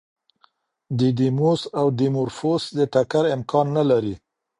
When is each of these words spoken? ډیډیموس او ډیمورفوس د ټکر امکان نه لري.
ډیډیموس 0.97 1.61
او 1.79 1.85
ډیمورفوس 1.99 2.63
د 2.77 2.79
ټکر 2.93 3.23
امکان 3.35 3.65
نه 3.77 3.83
لري. 3.89 4.15